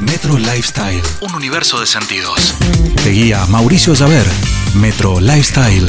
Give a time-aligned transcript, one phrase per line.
[0.00, 2.54] Metro Lifestyle, un universo de sentidos.
[3.02, 4.26] Te guía Mauricio Llaver,
[4.74, 5.86] Metro Lifestyle.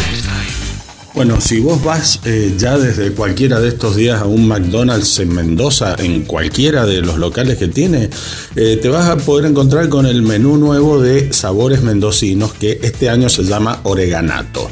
[1.13, 5.34] Bueno, si vos vas eh, ya desde cualquiera de estos días a un McDonald's en
[5.34, 8.10] Mendoza, en cualquiera de los locales que tiene,
[8.55, 13.09] eh, te vas a poder encontrar con el menú nuevo de sabores mendocinos que este
[13.09, 14.70] año se llama Oreganato.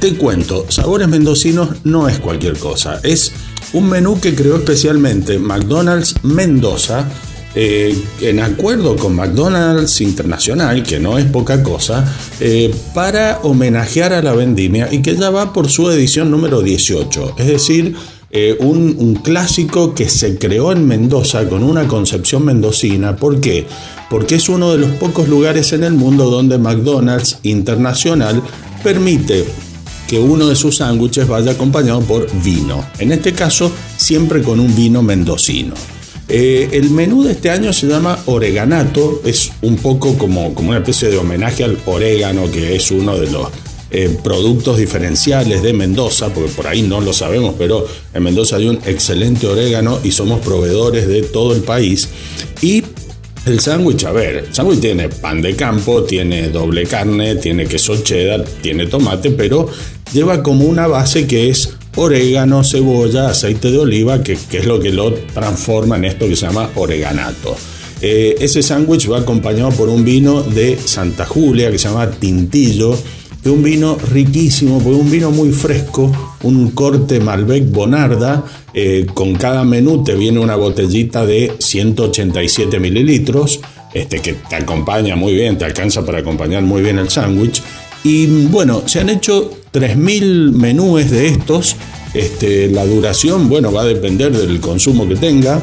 [0.00, 3.32] Te cuento, sabores mendocinos no es cualquier cosa, es
[3.72, 7.08] un menú que creó especialmente McDonald's Mendoza
[7.54, 12.04] eh, en acuerdo con McDonald's Internacional, que no es poca cosa,
[12.40, 17.34] eh, para homenajear a la vendimia y que ya va por su edición número 18.
[17.36, 17.94] Es decir,
[18.30, 23.16] eh, un, un, clásico que se creó en Mendoza con una concepción mendocina.
[23.16, 23.66] ¿Por qué?
[24.08, 28.42] Porque es uno de los pocos lugares en el mundo donde McDonald's Internacional
[28.82, 29.44] permite
[30.08, 32.82] que uno de sus sándwiches vaya acompañado por vino.
[32.98, 35.74] En este caso, siempre con un vino mendocino.
[36.34, 40.78] Eh, el menú de este año se llama Oreganato, es un poco como, como una
[40.78, 43.48] especie de homenaje al orégano, que es uno de los
[43.90, 48.66] eh, productos diferenciales de Mendoza, porque por ahí no lo sabemos, pero en Mendoza hay
[48.66, 52.08] un excelente orégano y somos proveedores de todo el país.
[52.62, 52.82] Y
[53.44, 58.02] el sándwich, a ver, el sándwich tiene pan de campo, tiene doble carne, tiene queso
[58.02, 59.68] cheddar, tiene tomate, pero
[60.14, 64.90] lleva como una base que es orégano, cebolla, aceite de oliva, que, es lo que
[64.90, 67.56] lo transforma en esto que se llama oreganato.
[68.00, 72.98] Eh, ese sándwich va acompañado por un vino de Santa Julia que se llama Tintillo,
[73.42, 76.10] que es un vino riquísimo, porque un vino muy fresco,
[76.42, 83.60] un corte Malbec Bonarda, eh, con cada menú te viene una botellita de 187 mililitros,
[83.94, 87.62] este, que te acompaña muy bien, te alcanza para acompañar muy bien el sándwich.
[88.04, 91.76] Y bueno, se han hecho 3.000 menúes de estos.
[92.14, 95.62] Este, la duración, bueno, va a depender del consumo que tenga.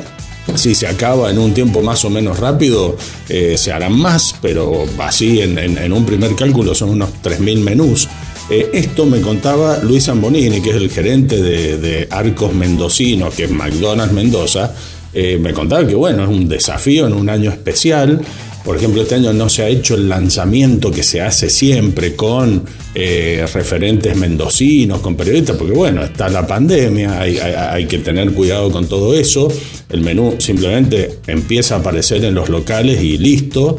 [0.55, 4.85] Si se acaba en un tiempo más o menos rápido, eh, se harán más, pero
[4.99, 8.07] así en, un primer cálculo son unos 3.000 menús.
[8.49, 13.51] Eh, esto me contaba Luis Zambonini, que es el gerente de, Arcos Mendocino, que es
[13.51, 14.73] McDonald's Mendoza.
[15.13, 18.19] Eh, me contaba que bueno, es un desafío en un año especial.
[18.63, 22.63] Por ejemplo, este año no se ha hecho el lanzamiento que se hace siempre con
[22.93, 28.87] eh, referentes mendocinos, con periodistas, porque bueno, está la pandemia, hay, que tener cuidado con
[28.87, 29.47] todo eso.
[29.89, 33.75] El menú simplemente empieza a aparecer en los locales y listo.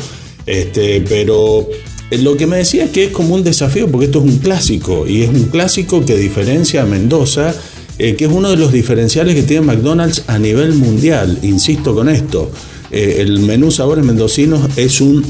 [0.47, 1.69] Este, pero
[2.11, 4.39] eh, lo que me decía es que es como un desafío, porque esto es un
[4.39, 7.55] clásico, y es un clásico que diferencia a Mendoza,
[7.99, 12.09] eh, que es uno de los diferenciales que tiene McDonald's a nivel mundial, insisto con
[12.09, 12.51] esto.
[12.91, 15.25] Eh, el menú sabores mendocinos es un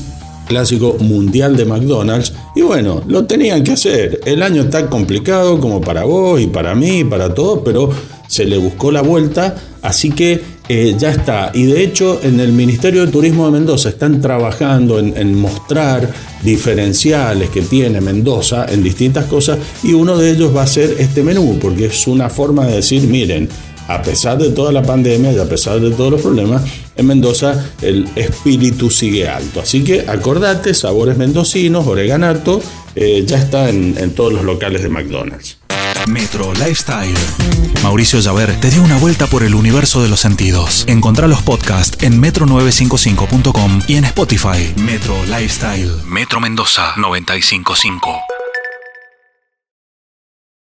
[0.50, 4.20] clásico mundial de McDonald's y bueno, lo tenían que hacer.
[4.26, 7.88] El año está complicado como para vos y para mí y para todos, pero
[8.26, 11.52] se le buscó la vuelta, así que eh, ya está.
[11.54, 16.12] Y de hecho en el Ministerio de Turismo de Mendoza están trabajando en, en, mostrar
[16.42, 21.22] diferenciales que tiene Mendoza en distintas cosas y uno de ellos va a ser este
[21.22, 23.48] menú, porque es una forma de decir, miren,
[23.94, 26.62] a pesar de toda la pandemia y a pesar de todos los problemas,
[26.96, 29.60] en Mendoza el espíritu sigue alto.
[29.60, 32.60] Así que acordate, sabores mendocinos, oreganato,
[32.94, 35.58] eh, ya está en, en todos los locales de McDonald's.
[36.06, 37.14] Metro Lifestyle.
[37.82, 40.84] Mauricio Llaver te dio una vuelta por el universo de los sentidos.
[40.88, 44.72] Encontrá los podcasts en metro955.com y en Spotify.
[44.76, 45.90] Metro Lifestyle.
[46.06, 48.29] Metro Mendoza 955.